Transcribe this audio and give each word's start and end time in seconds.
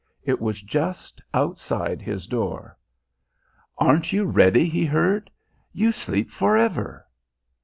It 0.23 0.41
was 0.41 0.63
just 0.63 1.21
outside 1.31 2.01
his 2.01 2.25
door. 2.25 2.75
"Aren't 3.77 4.11
you 4.11 4.23
ready?" 4.25 4.67
he 4.67 4.83
heard. 4.83 5.29
"You 5.73 5.91
sleep 5.91 6.31
for 6.31 6.57
ever." 6.57 7.05